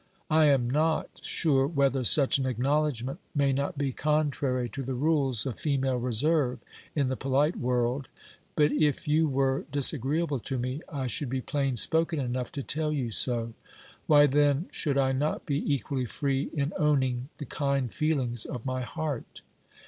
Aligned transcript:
I 0.31 0.45
am 0.45 0.67
not 0.67 1.19
sure 1.23 1.67
whether 1.67 2.03
such 2.03 2.39
an 2.39 2.47
acknowledgment 2.47 3.19
may 3.35 3.53
not 3.53 3.77
be 3.77 3.91
contrary 3.91 4.67
to 4.69 4.81
the 4.81 4.95
rules 4.95 5.45
of 5.45 5.59
fe 5.59 5.77
male 5.77 5.97
reserve 5.97 6.57
in 6.95 7.07
the 7.07 7.15
polite 7.15 7.55
world; 7.55 8.07
but 8.55 8.71
if 8.71 9.07
you 9.07 9.29
were 9.29 9.65
disagreeable 9.71 10.39
to 10.39 10.57
me, 10.57 10.81
I 10.91 11.05
should 11.05 11.29
be 11.29 11.39
plain 11.39 11.75
spoken 11.75 12.19
enough 12.19 12.51
to 12.53 12.63
tell 12.63 12.91
you 12.91 13.11
so; 13.11 13.53
why, 14.07 14.25
then, 14.25 14.69
should 14.71 14.97
I 14.97 15.11
not 15.11 15.45
be 15.45 15.71
equally 15.71 16.05
free 16.07 16.49
in 16.51 16.73
owning 16.79 17.29
the 17.37 17.45
kind 17.45 17.93
feelings 17.93 18.45
of 18.45 18.65
my 18.65 18.81
heart 18.81 19.43